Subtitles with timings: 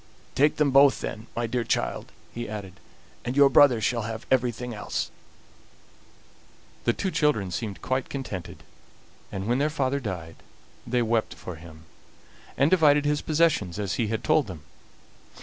[0.33, 2.79] Take them both, then, my dear child," he added,
[3.23, 5.11] "and your brother shall have everything else."
[6.85, 8.63] The two children seemed quite contented,
[9.31, 10.37] and when their father died
[10.87, 11.85] they wept for him,
[12.57, 14.63] and divided his possessions as he had told them.